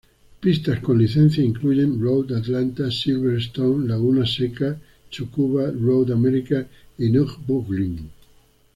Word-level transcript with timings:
Pistas 0.39 0.79
con 0.79 0.97
licencia 0.97 1.43
incluyen 1.43 2.01
Road 2.01 2.35
Atlanta, 2.35 2.89
Silverstone, 2.89 3.87
Laguna 3.87 4.25
Seca, 4.25 4.81
Tsukuba, 5.11 5.69
Road 5.69 6.09
America, 6.11 6.67
y 6.97 7.11
Nürburgring. 7.11 8.09